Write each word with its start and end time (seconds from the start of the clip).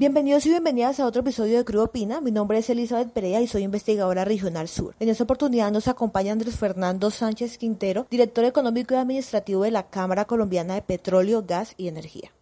Bienvenidos 0.00 0.46
y 0.46 0.48
bienvenidas 0.48 0.98
a 0.98 1.04
otro 1.04 1.20
episodio 1.20 1.58
de 1.58 1.64
Crudo 1.66 1.84
Opina. 1.84 2.22
Mi 2.22 2.30
nombre 2.30 2.56
es 2.56 2.70
Elizabeth 2.70 3.12
Perea 3.12 3.42
y 3.42 3.46
soy 3.46 3.64
investigadora 3.64 4.24
regional 4.24 4.66
sur. 4.66 4.94
En 4.98 5.10
esta 5.10 5.24
oportunidad 5.24 5.70
nos 5.70 5.88
acompaña 5.88 6.32
Andrés 6.32 6.56
Fernando 6.56 7.10
Sánchez 7.10 7.58
Quintero, 7.58 8.06
director 8.10 8.46
económico 8.46 8.94
y 8.94 8.96
administrativo 8.96 9.62
de 9.62 9.72
la 9.72 9.90
Cámara 9.90 10.24
Colombiana 10.24 10.74
de 10.74 10.80
Petróleo, 10.80 11.44
Gas 11.46 11.74
y 11.76 11.88
Energía. 11.88 12.32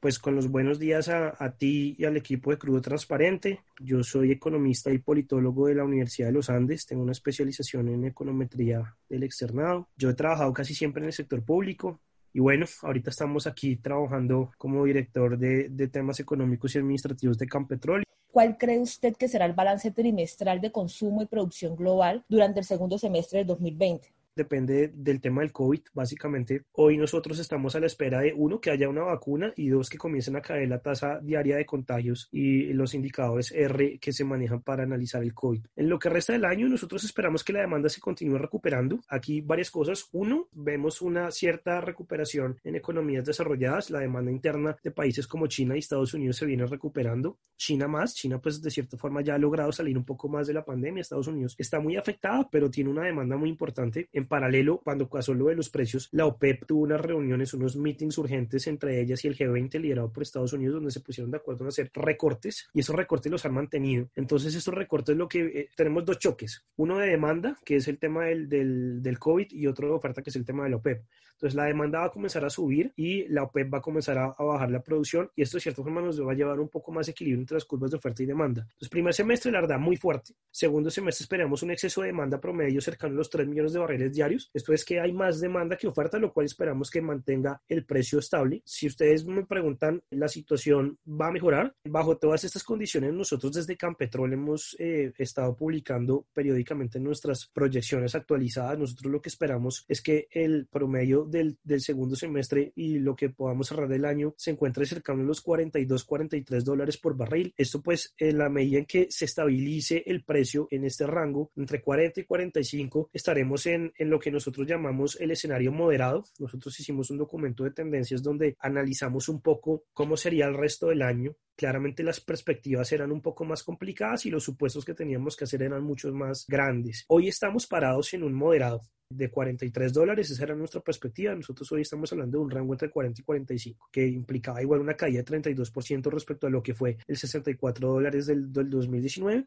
Pues 0.00 0.18
con 0.18 0.34
los 0.34 0.48
buenos 0.48 0.78
días 0.78 1.10
a, 1.10 1.34
a 1.38 1.50
ti 1.50 1.94
y 1.98 2.06
al 2.06 2.16
equipo 2.16 2.50
de 2.50 2.56
Crudo 2.56 2.80
Transparente. 2.80 3.60
Yo 3.78 4.02
soy 4.02 4.32
economista 4.32 4.90
y 4.90 4.96
politólogo 4.96 5.66
de 5.66 5.74
la 5.74 5.84
Universidad 5.84 6.28
de 6.28 6.32
los 6.32 6.48
Andes. 6.48 6.86
Tengo 6.86 7.02
una 7.02 7.12
especialización 7.12 7.88
en 7.88 8.06
econometría 8.06 8.96
del 9.10 9.24
externado. 9.24 9.86
Yo 9.98 10.08
he 10.08 10.14
trabajado 10.14 10.50
casi 10.54 10.74
siempre 10.74 11.02
en 11.02 11.08
el 11.08 11.12
sector 11.12 11.44
público. 11.44 12.00
Y 12.34 12.40
bueno, 12.40 12.64
ahorita 12.82 13.10
estamos 13.10 13.46
aquí 13.46 13.76
trabajando 13.76 14.52
como 14.56 14.84
director 14.84 15.38
de, 15.38 15.88
temas 15.88 16.18
económicos 16.20 16.74
y 16.74 16.78
administrativos 16.78 17.36
de 17.38 17.46
Campetrol. 17.46 18.04
¿Cuál 18.30 18.56
cree 18.56 18.78
usted 18.78 19.14
que 19.14 19.28
será 19.28 19.44
el 19.44 19.52
balance 19.52 19.90
trimestral 19.90 20.60
de 20.60 20.72
consumo 20.72 21.22
y 21.22 21.26
producción 21.26 21.76
global 21.76 22.24
durante 22.28 22.60
el 22.60 22.64
segundo 22.64 22.96
semestre 22.96 23.40
del 23.40 23.48
2020? 23.48 24.08
Depende 24.34 24.92
del 24.94 25.20
tema 25.20 25.42
del 25.42 25.52
COVID. 25.52 25.80
Básicamente, 25.92 26.64
hoy 26.72 26.96
nosotros 26.96 27.38
estamos 27.38 27.74
a 27.74 27.80
la 27.80 27.86
espera 27.86 28.20
de, 28.20 28.32
uno, 28.34 28.60
que 28.60 28.70
haya 28.70 28.88
una 28.88 29.02
vacuna 29.02 29.52
y 29.56 29.68
dos, 29.68 29.88
que 29.88 29.98
comiencen 29.98 30.36
a 30.36 30.42
caer 30.42 30.68
la 30.68 30.80
tasa 30.80 31.20
diaria 31.20 31.56
de 31.56 31.66
contagios 31.66 32.28
y 32.30 32.72
los 32.72 32.94
indicadores 32.94 33.52
R 33.52 33.98
que 33.98 34.12
se 34.12 34.24
manejan 34.24 34.62
para 34.62 34.82
analizar 34.82 35.22
el 35.22 35.34
COVID. 35.34 35.66
En 35.76 35.88
lo 35.88 35.98
que 35.98 36.08
resta 36.08 36.32
del 36.32 36.44
año, 36.44 36.68
nosotros 36.68 37.04
esperamos 37.04 37.44
que 37.44 37.52
la 37.52 37.60
demanda 37.60 37.88
se 37.88 38.00
continúe 38.00 38.38
recuperando. 38.38 39.00
Aquí 39.08 39.40
varias 39.40 39.70
cosas. 39.70 40.08
Uno, 40.12 40.48
vemos 40.52 41.02
una 41.02 41.30
cierta 41.30 41.80
recuperación 41.80 42.58
en 42.64 42.76
economías 42.76 43.24
desarrolladas. 43.24 43.90
La 43.90 44.00
demanda 44.00 44.30
interna 44.30 44.76
de 44.82 44.90
países 44.90 45.26
como 45.26 45.46
China 45.46 45.76
y 45.76 45.80
Estados 45.80 46.14
Unidos 46.14 46.36
se 46.36 46.46
viene 46.46 46.66
recuperando. 46.66 47.38
China 47.56 47.88
más. 47.88 48.14
China, 48.14 48.40
pues, 48.40 48.62
de 48.62 48.70
cierta 48.70 48.96
forma 48.96 49.22
ya 49.22 49.34
ha 49.34 49.38
logrado 49.38 49.72
salir 49.72 49.96
un 49.96 50.04
poco 50.04 50.28
más 50.28 50.46
de 50.46 50.54
la 50.54 50.64
pandemia. 50.64 51.00
Estados 51.00 51.28
Unidos 51.28 51.54
está 51.58 51.80
muy 51.80 51.96
afectada, 51.96 52.48
pero 52.50 52.70
tiene 52.70 52.90
una 52.90 53.04
demanda 53.04 53.36
muy 53.36 53.48
importante. 53.48 54.08
En 54.12 54.21
paralelo, 54.26 54.80
cuando 54.82 55.08
pasó 55.08 55.34
lo 55.34 55.46
de 55.46 55.56
los 55.56 55.70
precios, 55.70 56.08
la 56.12 56.26
OPEP 56.26 56.66
tuvo 56.66 56.82
unas 56.82 57.00
reuniones, 57.00 57.54
unos 57.54 57.76
meetings 57.76 58.18
urgentes 58.18 58.66
entre 58.66 59.00
ellas 59.00 59.24
y 59.24 59.28
el 59.28 59.36
G20 59.36 59.80
liderado 59.80 60.12
por 60.12 60.22
Estados 60.22 60.52
Unidos, 60.52 60.76
donde 60.76 60.90
se 60.90 61.00
pusieron 61.00 61.30
de 61.30 61.38
acuerdo 61.38 61.64
en 61.64 61.68
hacer 61.68 61.90
recortes 61.94 62.68
y 62.72 62.80
esos 62.80 62.94
recortes 62.94 63.30
los 63.30 63.44
han 63.44 63.54
mantenido. 63.54 64.08
Entonces, 64.14 64.54
estos 64.54 64.74
recortes 64.74 65.16
lo 65.16 65.28
que 65.28 65.40
eh, 65.40 65.68
tenemos 65.76 66.04
dos 66.04 66.18
choques: 66.18 66.64
uno 66.76 66.98
de 66.98 67.08
demanda, 67.08 67.58
que 67.64 67.76
es 67.76 67.88
el 67.88 67.98
tema 67.98 68.26
del, 68.26 68.48
del, 68.48 69.18
COVID, 69.18 69.48
y 69.50 69.66
otro 69.66 69.88
de 69.88 69.94
oferta, 69.94 70.22
que 70.22 70.30
es 70.30 70.36
el 70.36 70.44
tema 70.44 70.64
de 70.64 70.70
la 70.70 70.76
OPEP. 70.76 71.04
Entonces, 71.32 71.56
la 71.56 71.64
demanda 71.64 72.00
va 72.00 72.06
a 72.06 72.10
comenzar 72.10 72.44
a 72.44 72.50
subir 72.50 72.92
y 72.94 73.26
la 73.28 73.42
OPEP 73.42 73.74
va 73.74 73.78
a 73.78 73.80
comenzar 73.80 74.16
a, 74.16 74.26
a 74.38 74.44
bajar 74.44 74.70
la 74.70 74.82
producción, 74.82 75.30
y 75.34 75.42
esto 75.42 75.56
de 75.56 75.62
cierta 75.62 75.82
forma 75.82 76.00
nos 76.00 76.20
va 76.24 76.32
a 76.32 76.34
llevar 76.34 76.60
un 76.60 76.68
poco 76.68 76.92
más 76.92 77.08
equilibrio 77.08 77.40
entre 77.40 77.56
las 77.56 77.64
curvas 77.64 77.90
de 77.90 77.96
oferta 77.96 78.22
y 78.22 78.26
demanda. 78.26 78.62
Entonces, 78.62 78.88
primer 78.88 79.12
semestre, 79.12 79.50
la 79.50 79.60
verdad, 79.60 79.78
muy 79.78 79.96
fuerte. 79.96 80.34
Segundo 80.50 80.90
semestre, 80.90 81.24
esperamos 81.24 81.62
un 81.62 81.70
exceso 81.72 82.02
de 82.02 82.08
demanda 82.08 82.40
promedio 82.40 82.80
cercano 82.80 83.14
a 83.14 83.16
los 83.16 83.30
3 83.30 83.48
millones 83.48 83.72
de 83.72 83.78
barriles 83.80 84.11
diarios. 84.14 84.50
Esto 84.54 84.72
es 84.72 84.84
que 84.84 85.00
hay 85.00 85.12
más 85.12 85.40
demanda 85.40 85.76
que 85.76 85.88
oferta, 85.88 86.18
lo 86.18 86.32
cual 86.32 86.46
esperamos 86.46 86.90
que 86.90 87.00
mantenga 87.00 87.60
el 87.68 87.84
precio 87.84 88.18
estable. 88.18 88.62
Si 88.64 88.86
ustedes 88.86 89.24
me 89.24 89.46
preguntan, 89.46 90.02
la 90.10 90.28
situación 90.28 90.98
va 91.06 91.28
a 91.28 91.32
mejorar. 91.32 91.74
Bajo 91.84 92.16
todas 92.16 92.44
estas 92.44 92.64
condiciones, 92.64 93.12
nosotros 93.12 93.52
desde 93.52 93.76
Campetrol 93.76 94.32
hemos 94.32 94.76
eh, 94.78 95.12
estado 95.18 95.56
publicando 95.56 96.26
periódicamente 96.32 97.00
nuestras 97.00 97.46
proyecciones 97.52 98.14
actualizadas. 98.14 98.78
Nosotros 98.78 99.12
lo 99.12 99.20
que 99.20 99.28
esperamos 99.28 99.84
es 99.88 100.00
que 100.00 100.28
el 100.30 100.66
promedio 100.66 101.24
del, 101.24 101.58
del 101.62 101.80
segundo 101.80 102.16
semestre 102.16 102.72
y 102.76 102.98
lo 102.98 103.14
que 103.14 103.30
podamos 103.30 103.68
cerrar 103.68 103.92
el 103.92 104.04
año 104.04 104.34
se 104.36 104.50
encuentre 104.50 104.86
cercano 104.86 105.22
a 105.22 105.26
los 105.26 105.40
42, 105.40 106.04
43 106.04 106.64
dólares 106.64 106.98
por 106.98 107.16
barril. 107.16 107.54
Esto 107.56 107.82
pues 107.82 108.14
en 108.18 108.38
la 108.38 108.48
medida 108.48 108.78
en 108.78 108.86
que 108.86 109.06
se 109.10 109.24
estabilice 109.24 110.02
el 110.06 110.24
precio 110.24 110.68
en 110.70 110.84
este 110.84 111.06
rango 111.06 111.50
entre 111.56 111.82
40 111.82 112.20
y 112.20 112.24
45 112.24 113.10
estaremos 113.12 113.66
en, 113.66 113.92
en 114.02 114.10
lo 114.10 114.18
que 114.18 114.30
nosotros 114.30 114.66
llamamos 114.66 115.16
el 115.20 115.30
escenario 115.30 115.72
moderado. 115.72 116.24
Nosotros 116.38 116.78
hicimos 116.78 117.10
un 117.10 117.18
documento 117.18 117.64
de 117.64 117.70
tendencias 117.70 118.22
donde 118.22 118.56
analizamos 118.58 119.28
un 119.28 119.40
poco 119.40 119.84
cómo 119.92 120.16
sería 120.16 120.46
el 120.46 120.54
resto 120.54 120.88
del 120.88 121.02
año. 121.02 121.36
Claramente 121.56 122.02
las 122.02 122.20
perspectivas 122.20 122.90
eran 122.92 123.12
un 123.12 123.22
poco 123.22 123.44
más 123.44 123.62
complicadas 123.62 124.26
y 124.26 124.30
los 124.30 124.42
supuestos 124.42 124.84
que 124.84 124.94
teníamos 124.94 125.36
que 125.36 125.44
hacer 125.44 125.62
eran 125.62 125.84
muchos 125.84 126.12
más 126.12 126.44
grandes. 126.48 127.04
Hoy 127.08 127.28
estamos 127.28 127.66
parados 127.66 128.12
en 128.14 128.24
un 128.24 128.34
moderado 128.34 128.82
de 129.08 129.30
43 129.30 129.92
dólares, 129.92 130.30
esa 130.30 130.44
era 130.44 130.54
nuestra 130.54 130.80
perspectiva. 130.80 131.34
Nosotros 131.34 131.70
hoy 131.72 131.82
estamos 131.82 132.10
hablando 132.12 132.38
de 132.38 132.44
un 132.44 132.50
rango 132.50 132.72
entre 132.74 132.90
40 132.90 133.20
y 133.20 133.24
45, 133.24 133.88
que 133.92 134.06
implicaba 134.06 134.62
igual 134.62 134.80
una 134.80 134.94
caída 134.94 135.22
de 135.22 135.40
32% 135.40 136.10
respecto 136.10 136.46
a 136.46 136.50
lo 136.50 136.62
que 136.62 136.74
fue 136.74 136.98
el 137.06 137.16
64 137.16 137.88
dólares 137.88 138.26
del, 138.26 138.52
del 138.52 138.70
2019. 138.70 139.46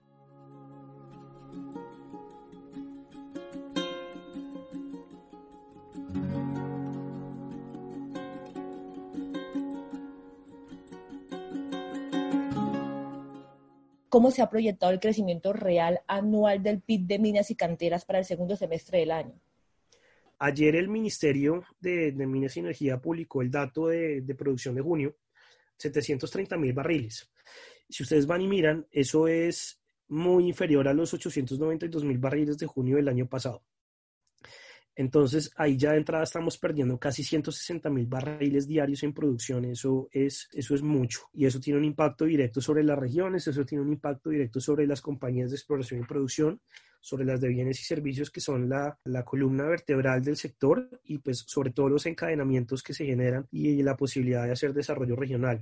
¿Cómo 14.16 14.32
se 14.32 14.42
ha 14.42 14.50
proyectado 14.50 14.94
el 14.94 15.02
crecimiento 15.02 15.52
real 15.52 16.00
anual 16.08 16.64
del 16.64 16.80
PIB 16.80 17.06
de 17.06 17.20
minas 17.20 17.52
y 17.52 17.56
canteras 17.56 18.06
para 18.06 18.20
el 18.20 18.24
segundo 18.24 18.56
semestre 18.56 19.00
del 19.00 19.12
año? 19.12 19.38
Ayer 20.40 20.78
el 20.78 20.88
Ministerio 20.88 21.66
de, 21.82 22.14
Minas 22.14 22.56
y 22.56 22.62
Energía 22.62 23.02
publicó 23.02 23.42
el 23.42 23.52
dato 23.52 23.90
de, 23.90 24.22
de 24.22 24.36
producción 24.36 24.74
de 24.74 24.82
junio, 24.82 25.18
730 25.76 26.56
mil 26.56 26.72
barriles. 26.72 27.30
Si 27.90 28.04
ustedes 28.04 28.26
van 28.26 28.40
y 28.40 28.48
miran, 28.48 28.88
eso 28.90 29.28
es 29.28 29.82
muy 30.08 30.48
inferior 30.48 30.88
a 30.88 30.94
los 30.94 31.14
892 31.14 32.06
mil 32.06 32.18
barriles 32.18 32.58
de 32.58 32.68
junio 32.68 32.96
del 32.96 33.10
año 33.10 33.28
pasado. 33.28 33.66
Entonces, 34.96 35.52
ahí 35.58 35.78
ya 35.78 35.92
de 35.92 35.98
entrada 35.98 36.24
estamos 36.24 36.58
perdiendo 36.58 36.98
casi 36.98 37.24
160 37.24 37.90
mil 37.90 38.08
barriles 38.08 38.66
diarios 38.66 39.04
en 39.04 39.14
producción. 39.14 39.66
Eso 39.66 40.08
es, 40.12 40.48
eso 40.54 40.74
es 40.74 40.82
mucho. 40.82 41.22
Y 41.34 41.46
eso 41.46 41.60
tiene 41.60 41.80
un 41.80 41.86
impacto 41.86 42.26
directo 42.26 42.62
sobre 42.62 42.84
las 42.84 42.98
regiones, 42.98 43.46
eso 43.48 43.66
tiene 43.66 43.84
un 43.84 43.92
impacto 43.92 44.30
directo 44.30 44.62
sobre 44.62 44.88
las 44.88 45.02
compañías 45.02 45.52
de 45.52 45.58
exploración 45.58 46.00
y 46.00 46.06
producción, 46.06 46.62
sobre 47.02 47.26
las 47.26 47.42
de 47.42 47.50
bienes 47.50 47.80
y 47.82 47.84
servicios 47.84 48.32
que 48.32 48.40
son 48.40 48.70
la, 48.70 48.98
la 49.04 49.24
columna 49.24 49.66
vertebral 49.66 50.24
del 50.24 50.38
sector 50.38 50.90
y 51.04 51.20
pues 51.20 51.44
sobre 51.46 51.72
todo 51.72 51.90
los 51.90 52.06
encadenamientos 52.06 52.82
que 52.82 52.94
se 52.94 53.06
generan 53.06 53.48
y 53.52 53.84
la 53.84 53.96
posibilidad 53.98 54.46
de 54.46 54.54
hacer 54.54 54.74
desarrollo 54.74 55.16
regional. 55.16 55.62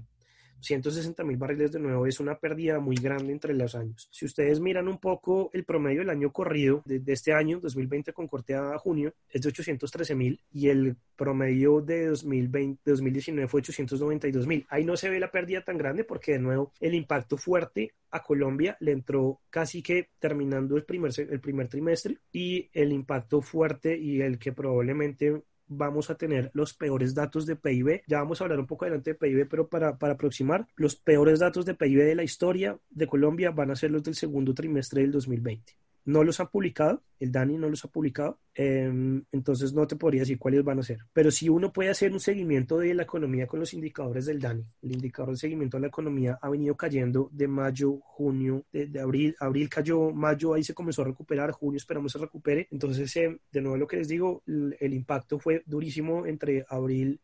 160 0.59 1.23
mil 1.23 1.37
barriles 1.37 1.71
de 1.71 1.79
nuevo 1.79 2.05
es 2.05 2.19
una 2.19 2.39
pérdida 2.39 2.79
muy 2.79 2.95
grande 2.95 3.31
entre 3.31 3.53
los 3.53 3.75
años. 3.75 4.07
Si 4.11 4.25
ustedes 4.25 4.59
miran 4.59 4.87
un 4.87 4.97
poco 4.97 5.49
el 5.53 5.65
promedio 5.65 5.99
del 5.99 6.09
año 6.09 6.31
corrido 6.31 6.81
de, 6.85 6.99
de 6.99 7.13
este 7.13 7.33
año, 7.33 7.59
2020 7.59 8.13
con 8.13 8.27
corte 8.27 8.55
a 8.55 8.77
junio, 8.77 9.13
es 9.29 9.41
de 9.41 9.49
813 9.49 10.15
mil 10.15 10.39
y 10.51 10.69
el 10.69 10.95
promedio 11.15 11.81
de 11.81 12.07
2020, 12.07 12.81
2019 12.85 13.47
fue 13.47 13.59
892 13.59 14.47
mil. 14.47 14.65
Ahí 14.69 14.85
no 14.85 14.97
se 14.97 15.09
ve 15.09 15.19
la 15.19 15.31
pérdida 15.31 15.63
tan 15.63 15.77
grande 15.77 16.03
porque 16.03 16.33
de 16.33 16.39
nuevo 16.39 16.71
el 16.79 16.93
impacto 16.95 17.37
fuerte 17.37 17.93
a 18.11 18.21
Colombia 18.21 18.77
le 18.79 18.91
entró 18.91 19.41
casi 19.49 19.81
que 19.81 20.09
terminando 20.19 20.77
el 20.77 20.85
primer, 20.85 21.11
el 21.17 21.39
primer 21.39 21.67
trimestre 21.67 22.19
y 22.31 22.69
el 22.73 22.91
impacto 22.91 23.41
fuerte 23.41 23.97
y 23.97 24.21
el 24.21 24.37
que 24.37 24.53
probablemente 24.53 25.43
vamos 25.77 26.09
a 26.09 26.15
tener 26.15 26.51
los 26.53 26.73
peores 26.73 27.13
datos 27.13 27.45
de 27.45 27.55
PIB. 27.55 28.03
Ya 28.07 28.19
vamos 28.19 28.39
a 28.39 28.45
hablar 28.45 28.59
un 28.59 28.67
poco 28.67 28.85
adelante 28.85 29.11
de 29.11 29.15
PIB, 29.15 29.47
pero 29.49 29.67
para, 29.67 29.97
para 29.97 30.13
aproximar, 30.13 30.67
los 30.75 30.95
peores 30.95 31.39
datos 31.39 31.65
de 31.65 31.75
PIB 31.75 32.03
de 32.03 32.15
la 32.15 32.23
historia 32.23 32.77
de 32.89 33.07
Colombia 33.07 33.51
van 33.51 33.71
a 33.71 33.75
ser 33.75 33.91
los 33.91 34.03
del 34.03 34.15
segundo 34.15 34.53
trimestre 34.53 35.01
del 35.01 35.11
2020. 35.11 35.82
No 36.05 36.23
los 36.23 36.39
han 36.39 36.47
publicado, 36.47 37.01
el 37.19 37.31
DANI 37.31 37.57
no 37.57 37.69
los 37.69 37.85
ha 37.85 37.87
publicado, 37.87 38.39
eh, 38.55 38.91
entonces 39.31 39.73
no 39.73 39.87
te 39.87 39.95
podría 39.95 40.21
decir 40.21 40.37
cuáles 40.37 40.63
van 40.63 40.79
a 40.79 40.83
ser. 40.83 40.99
Pero 41.13 41.31
si 41.31 41.47
uno 41.47 41.71
puede 41.71 41.89
hacer 41.89 42.11
un 42.11 42.19
seguimiento 42.19 42.77
de 42.77 42.93
la 42.93 43.03
economía 43.03 43.47
con 43.47 43.59
los 43.59 43.73
indicadores 43.73 44.25
del 44.25 44.39
DANI. 44.39 44.65
El 44.81 44.91
indicador 44.91 45.31
de 45.31 45.37
seguimiento 45.37 45.77
de 45.77 45.81
la 45.81 45.87
economía 45.87 46.37
ha 46.41 46.49
venido 46.49 46.75
cayendo 46.75 47.29
de 47.31 47.47
mayo, 47.47 47.99
junio, 48.01 48.65
de, 48.71 48.87
de 48.87 48.99
abril. 48.99 49.35
Abril 49.39 49.69
cayó, 49.69 50.11
mayo 50.11 50.53
ahí 50.53 50.63
se 50.63 50.73
comenzó 50.73 51.03
a 51.03 51.05
recuperar, 51.05 51.51
junio 51.51 51.77
esperamos 51.77 52.11
se 52.11 52.19
recupere. 52.19 52.67
Entonces, 52.71 53.15
eh, 53.15 53.39
de 53.51 53.61
nuevo 53.61 53.77
lo 53.77 53.87
que 53.87 53.97
les 53.97 54.07
digo, 54.07 54.43
el, 54.45 54.75
el 54.79 54.93
impacto 54.93 55.39
fue 55.39 55.63
durísimo 55.65 56.25
entre 56.25 56.65
abril 56.67 57.21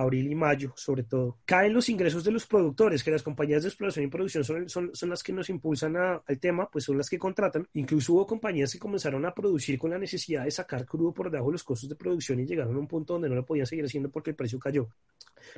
abril 0.00 0.30
y 0.30 0.34
mayo, 0.34 0.72
sobre 0.76 1.04
todo. 1.04 1.38
Caen 1.44 1.72
los 1.72 1.88
ingresos 1.88 2.24
de 2.24 2.32
los 2.32 2.46
productores, 2.46 3.02
que 3.02 3.10
las 3.10 3.22
compañías 3.22 3.62
de 3.62 3.68
exploración 3.68 4.04
y 4.04 4.08
producción 4.08 4.44
son, 4.44 4.68
son, 4.68 4.90
son 4.94 5.10
las 5.10 5.22
que 5.22 5.32
nos 5.32 5.50
impulsan 5.50 5.96
al 5.96 6.40
tema, 6.40 6.68
pues 6.70 6.84
son 6.84 6.98
las 6.98 7.08
que 7.08 7.18
contratan. 7.18 7.66
Incluso 7.74 8.14
hubo 8.14 8.26
compañías 8.26 8.72
que 8.72 8.78
comenzaron 8.78 9.24
a 9.26 9.34
producir 9.34 9.78
con 9.78 9.90
la 9.90 9.98
necesidad 9.98 10.44
de 10.44 10.50
sacar 10.50 10.86
crudo 10.86 11.12
por 11.12 11.30
debajo 11.30 11.48
de 11.48 11.52
los 11.52 11.64
costos 11.64 11.88
de 11.88 11.96
producción 11.96 12.40
y 12.40 12.46
llegaron 12.46 12.76
a 12.76 12.78
un 12.78 12.88
punto 12.88 13.14
donde 13.14 13.28
no 13.28 13.34
lo 13.34 13.44
podían 13.44 13.66
seguir 13.66 13.84
haciendo 13.84 14.10
porque 14.10 14.30
el 14.30 14.36
precio 14.36 14.58
cayó. 14.58 14.88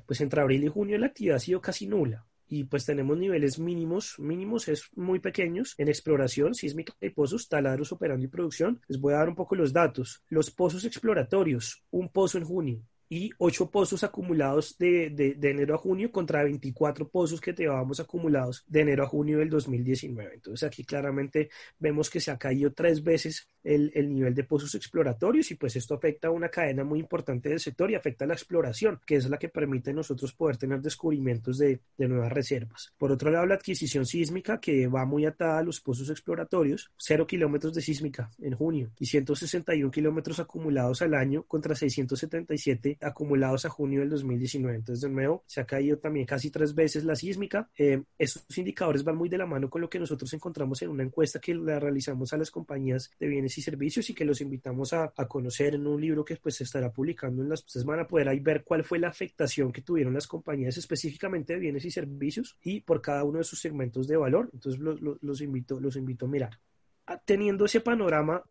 Pues 0.07 0.21
entre 0.21 0.41
abril 0.41 0.65
y 0.65 0.69
junio 0.69 0.99
la 0.99 1.07
actividad 1.07 1.37
ha 1.37 1.41
sido 1.41 1.61
casi 1.61 1.87
nula 1.87 2.25
y 2.53 2.65
pues 2.65 2.85
tenemos 2.85 3.17
niveles 3.17 3.59
mínimos, 3.59 4.19
mínimos 4.19 4.69
es 4.69 4.91
muy 4.95 5.21
pequeños 5.21 5.75
en 5.79 5.89
exploración 5.89 6.55
sísmica 6.55 6.93
de 7.01 7.11
pozos, 7.11 7.49
taladros 7.49 7.93
operando 7.93 8.27
y 8.27 8.29
producción. 8.29 8.79
Les 8.89 9.01
voy 9.01 9.15
a 9.15 9.17
dar 9.17 9.31
un 9.31 9.35
poco 9.35 9.57
los 9.57 9.73
datos. 9.73 10.23
Los 10.29 10.51
pozos 10.51 10.85
exploratorios, 10.85 11.83
un 11.91 12.11
pozo 12.11 12.37
en 12.37 12.45
junio, 12.45 12.83
y 13.13 13.31
8 13.37 13.71
pozos 13.71 14.05
acumulados 14.05 14.79
de, 14.79 15.11
de, 15.11 15.51
enero 15.51 15.75
a 15.75 15.79
junio 15.79 16.11
contra 16.11 16.45
24 16.45 17.11
pozos 17.11 17.43
que 17.43 17.53
llevábamos 17.53 18.01
acumulados 18.01 18.65
de 18.67 18.81
enero 18.81 19.05
a 19.05 19.07
junio 19.07 19.41
del 19.41 19.51
2019. 19.51 20.37
Entonces 20.37 20.67
aquí 20.67 20.83
claramente 20.83 21.51
vemos 21.79 22.09
que 22.09 22.21
se 22.21 22.31
ha 22.31 22.39
caído 22.39 22.73
tres 22.73 23.03
veces 23.05 23.51
el, 23.63 23.93
el, 23.95 24.15
nivel 24.15 24.35
de 24.35 24.45
pozos 24.45 24.75
exploratorios 24.75 25.51
y 25.51 25.57
pues 25.57 25.77
esto 25.77 25.95
afecta 25.95 26.29
a 26.29 26.31
una 26.31 26.49
cadena 26.49 26.85
muy 26.85 27.01
importante 27.01 27.51
del 27.51 27.61
sector 27.61 27.91
y 27.91 27.97
afecta 27.97 28.25
a 28.25 28.29
la 28.29 28.35
exploración, 28.35 28.99
que 29.05 29.17
es 29.17 29.29
la 29.29 29.39
que 29.39 29.51
permite 29.51 29.93
nosotros 29.93 30.33
poder 30.33 30.57
tener 30.57 30.81
descubrimientos 30.81 31.59
de, 31.59 31.83
de 31.99 32.09
nuevas 32.09 32.33
reservas. 32.33 32.95
Por 32.97 33.13
otro 33.13 33.31
lado, 33.31 33.45
la 33.45 33.57
adquisición 33.57 34.07
sísmica 34.07 34.59
que 34.59 34.87
va 34.87 35.05
muy 35.05 35.27
atada 35.27 35.59
a 35.59 35.63
los 35.63 35.83
pozos 35.83 36.09
exploratorios, 36.09 36.91
0 36.97 37.27
kilómetros 37.27 37.75
de 37.75 37.83
sísmica 37.83 38.31
en 38.41 38.55
junio 38.55 38.91
y 38.99 39.05
161 39.05 39.91
kilómetros 39.91 40.41
acumulados 40.41 41.03
al 41.03 41.13
año 41.13 41.43
contra 41.43 41.75
677 41.75 43.02
acumulados 43.03 43.65
a 43.65 43.69
junio 43.69 44.01
del 44.01 44.11
2019. 44.11 44.77
Entonces, 44.77 45.03
de 45.03 45.11
nuevo, 45.11 45.45
se 45.47 45.61
ha 45.61 45.67
caído 45.67 45.99
también 45.99 46.27
casi 46.27 46.51
tres 46.51 46.75
veces 46.75 47.05
la 47.05 47.15
sísmica. 47.15 47.71
Eh, 47.77 48.03
estos 48.19 48.45
indicadores 48.57 49.05
van 49.05 49.17
muy 49.17 49.29
de 49.29 49.39
la 49.39 49.47
mano 49.47 49.69
con 49.69 49.81
lo 49.81 49.91
que 49.91 49.99
nosotros 49.99 50.33
encontramos 50.33 50.83
en 50.83 50.91
una 50.91 51.03
encuesta 51.03 51.41
que 51.41 51.55
la 51.55 51.79
realizamos 51.79 52.33
a 52.33 52.37
las 52.37 52.51
compañías 52.51 53.11
de 53.19 53.27
bienes 53.27 53.57
y 53.59 53.63
servicios 53.63 54.09
y 54.11 54.15
que 54.15 54.25
los 54.25 54.41
invitamos 54.41 54.93
a, 54.93 55.13
a 55.17 55.29
conocer 55.29 55.75
en 55.75 55.87
un 55.87 56.01
libro 56.01 56.25
que 56.25 56.37
pues 56.37 56.57
se 56.57 56.65
estará 56.65 56.93
publicando 56.93 57.43
en 57.43 57.49
las 57.49 57.65
a 58.01 58.07
poder 58.07 58.29
ahí 58.29 58.41
ver 58.41 58.65
cuál 58.65 58.85
fue 58.85 58.99
la 58.99 59.09
afectación 59.09 59.73
que 59.73 59.83
tuvieron 59.83 60.15
las 60.15 60.27
compañías 60.27 60.77
específicamente 60.77 61.55
de 61.55 61.59
bienes 61.59 61.85
y 61.85 61.91
servicios 61.91 62.57
y 62.63 62.81
por 62.81 63.01
cada 63.01 63.25
uno 63.25 63.39
de 63.39 63.45
sus 63.45 63.61
segmentos 63.61 64.07
de 64.07 64.17
valor. 64.17 64.51
Entonces, 64.53 64.81
los, 64.81 65.01
los, 65.01 65.23
los 65.23 65.41
invito, 65.41 65.81
los 65.81 65.97
invito 65.97 66.27
a 66.27 66.29
mirar. 66.29 66.59
Ah, 67.07 67.21
teniendo 67.25 67.65
ese 67.65 67.81
panorama, 67.81 68.43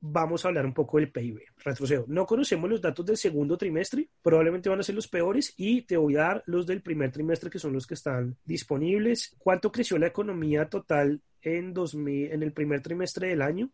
vamos 0.00 0.44
a 0.44 0.48
hablar 0.48 0.66
un 0.66 0.74
poco 0.74 0.98
del 0.98 1.10
PIB. 1.10 1.40
Retrocedo. 1.64 2.04
No 2.08 2.26
conocemos 2.26 2.70
los 2.70 2.80
datos 2.80 3.04
del 3.04 3.16
segundo 3.16 3.56
trimestre, 3.56 4.08
probablemente 4.22 4.68
van 4.68 4.80
a 4.80 4.82
ser 4.82 4.94
los 4.94 5.08
peores 5.08 5.54
y 5.56 5.82
te 5.82 5.96
voy 5.96 6.16
a 6.16 6.20
dar 6.20 6.42
los 6.46 6.66
del 6.66 6.82
primer 6.82 7.10
trimestre 7.10 7.50
que 7.50 7.58
son 7.58 7.72
los 7.72 7.86
que 7.86 7.94
están 7.94 8.36
disponibles. 8.44 9.34
¿Cuánto 9.38 9.72
creció 9.72 9.98
la 9.98 10.08
economía 10.08 10.68
total 10.68 11.20
en, 11.42 11.72
2000, 11.72 12.32
en 12.32 12.42
el 12.42 12.52
primer 12.52 12.82
trimestre 12.82 13.28
del 13.28 13.42
año? 13.42 13.70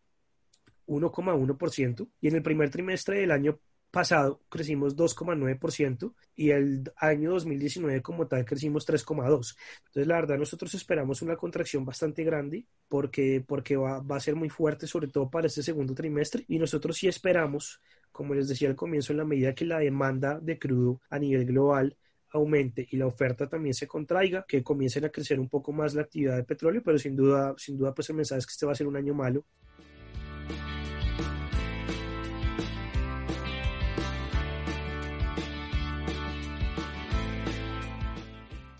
1,1% 0.87 2.07
y 2.21 2.27
en 2.27 2.35
el 2.35 2.43
primer 2.43 2.69
trimestre 2.69 3.19
del 3.19 3.31
año 3.31 3.59
pasado 3.95 4.41
crecimos 4.49 4.97
2,9% 4.97 6.13
y 6.35 6.49
el 6.49 6.91
año 6.97 7.31
2019 7.31 8.01
como 8.01 8.27
tal 8.27 8.43
crecimos 8.43 8.85
3,2%. 8.85 9.55
Entonces, 9.85 10.05
la 10.05 10.15
verdad, 10.15 10.37
nosotros 10.37 10.73
esperamos 10.73 11.21
una 11.21 11.37
contracción 11.37 11.85
bastante 11.85 12.25
grande 12.25 12.65
porque, 12.89 13.41
porque 13.47 13.77
va, 13.77 14.01
va, 14.01 14.17
a 14.17 14.19
ser 14.19 14.35
muy 14.35 14.49
fuerte, 14.49 14.85
sobre 14.85 15.07
todo 15.07 15.29
para 15.29 15.47
este 15.47 15.63
segundo 15.63 15.95
trimestre. 15.95 16.43
Y 16.49 16.59
nosotros 16.59 16.97
sí 16.97 17.07
esperamos, 17.07 17.79
como 18.11 18.33
les 18.33 18.49
decía 18.49 18.67
al 18.67 18.75
comienzo, 18.75 19.13
en 19.13 19.19
la 19.19 19.23
medida 19.23 19.55
que 19.55 19.63
la 19.63 19.79
demanda 19.79 20.41
de 20.41 20.59
crudo 20.59 20.99
a 21.09 21.17
nivel 21.17 21.45
global 21.45 21.95
aumente 22.31 22.85
y 22.91 22.97
la 22.97 23.07
oferta 23.07 23.47
también 23.47 23.73
se 23.73 23.87
contraiga, 23.87 24.43
que 24.45 24.61
comiencen 24.61 25.05
a 25.05 25.09
crecer 25.09 25.39
un 25.39 25.47
poco 25.47 25.71
más 25.71 25.95
la 25.95 26.01
actividad 26.01 26.35
de 26.35 26.43
petróleo, 26.43 26.81
pero 26.83 26.99
sin 26.99 27.15
duda, 27.15 27.55
sin 27.57 27.77
duda, 27.77 27.93
pues 27.93 28.09
el 28.09 28.17
mensaje 28.17 28.39
es 28.39 28.45
que 28.45 28.51
este 28.51 28.65
va 28.65 28.73
a 28.73 28.75
ser 28.75 28.87
un 28.87 28.97
año 28.97 29.13
malo 29.13 29.45